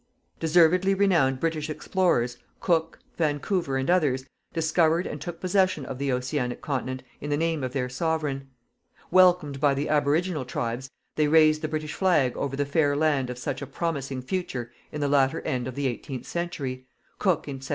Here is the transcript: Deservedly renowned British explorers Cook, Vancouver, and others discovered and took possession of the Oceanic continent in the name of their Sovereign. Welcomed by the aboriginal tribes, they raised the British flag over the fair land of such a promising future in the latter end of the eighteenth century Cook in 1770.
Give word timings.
Deservedly 0.39 0.95
renowned 0.95 1.39
British 1.39 1.69
explorers 1.69 2.39
Cook, 2.59 2.97
Vancouver, 3.17 3.77
and 3.77 3.87
others 3.87 4.25
discovered 4.51 5.05
and 5.05 5.21
took 5.21 5.39
possession 5.39 5.85
of 5.85 5.99
the 5.99 6.11
Oceanic 6.11 6.59
continent 6.59 7.03
in 7.19 7.29
the 7.29 7.37
name 7.37 7.63
of 7.63 7.71
their 7.73 7.87
Sovereign. 7.87 8.49
Welcomed 9.11 9.59
by 9.59 9.75
the 9.75 9.89
aboriginal 9.89 10.43
tribes, 10.43 10.89
they 11.17 11.27
raised 11.27 11.61
the 11.61 11.67
British 11.67 11.93
flag 11.93 12.35
over 12.35 12.55
the 12.55 12.65
fair 12.65 12.95
land 12.95 13.29
of 13.29 13.37
such 13.37 13.61
a 13.61 13.67
promising 13.67 14.23
future 14.23 14.71
in 14.91 15.01
the 15.01 15.07
latter 15.07 15.41
end 15.41 15.67
of 15.67 15.75
the 15.75 15.85
eighteenth 15.85 16.25
century 16.25 16.87
Cook 17.19 17.47
in 17.47 17.57
1770. 17.57 17.69